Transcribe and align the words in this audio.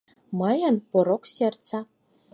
—Мыйын— 0.39 0.75
порок 0.91 1.23
сердца... 1.33 1.79